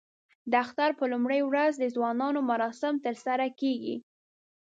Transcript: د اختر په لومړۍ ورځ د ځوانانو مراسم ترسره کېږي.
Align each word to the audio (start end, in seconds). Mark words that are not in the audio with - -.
د 0.51 0.53
اختر 0.63 0.89
په 0.99 1.03
لومړۍ 1.11 1.41
ورځ 1.49 1.73
د 1.77 1.85
ځوانانو 1.95 2.39
مراسم 2.51 2.93
ترسره 3.05 3.47
کېږي. 3.59 3.95